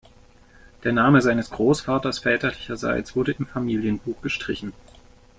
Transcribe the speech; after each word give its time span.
Der 0.83 0.93
Name 0.93 1.21
seines 1.21 1.51
Großvaters 1.51 2.17
väterlicherseits 2.17 3.15
wurde 3.15 3.33
im 3.33 3.45
Familienbuch 3.45 4.19
gestrichen. 4.23 4.73